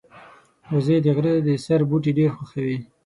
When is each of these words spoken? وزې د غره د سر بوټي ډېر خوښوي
وزې 0.73 0.97
د 1.05 1.07
غره 1.15 1.33
د 1.47 1.49
سر 1.65 1.81
بوټي 1.89 2.11
ډېر 2.17 2.29
خوښوي 2.35 2.77